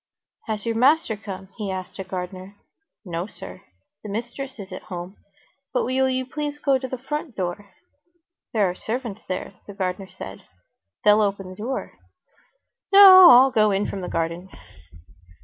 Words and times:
"Has 0.47 0.65
your 0.65 0.73
master 0.73 1.15
come?" 1.15 1.49
he 1.59 1.69
asked 1.69 1.99
a 1.99 2.03
gardener. 2.03 2.55
"No, 3.05 3.27
sir. 3.27 3.61
The 4.01 4.09
mistress 4.09 4.57
is 4.57 4.71
at 4.71 4.81
home. 4.89 5.15
But 5.75 5.85
will 5.85 6.09
you 6.09 6.25
please 6.25 6.57
go 6.57 6.79
to 6.79 6.87
the 6.87 6.97
front 6.97 7.35
door; 7.35 7.69
there 8.51 8.67
are 8.67 8.73
servants 8.73 9.21
there," 9.27 9.53
the 9.67 9.75
gardener 9.75 10.07
answered. 10.07 10.43
"They'll 11.05 11.21
open 11.21 11.49
the 11.51 11.55
door." 11.55 11.99
"No, 12.91 13.29
I'll 13.29 13.51
go 13.51 13.69
in 13.69 13.85
from 13.87 14.01
the 14.01 14.09
garden." 14.09 14.49